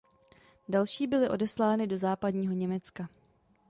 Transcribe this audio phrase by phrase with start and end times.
[0.69, 3.09] Další byly odeslány do Západního Německa.